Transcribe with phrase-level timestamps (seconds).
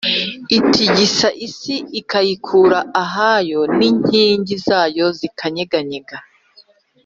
[0.57, 6.17] itigisa isi ikayikura ahayo, n’inkingi zayo zikanyeganyega